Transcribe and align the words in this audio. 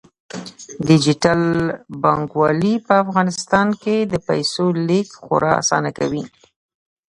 ډیجیټل 0.87 1.41
بانکوالي 2.03 2.73
په 2.85 2.93
افغانستان 3.03 3.67
کې 3.81 3.95
د 4.11 4.13
پیسو 4.27 4.65
لیږد 4.87 5.13
خورا 5.21 5.51
اسانه 5.61 5.89
کوي. 5.97 6.23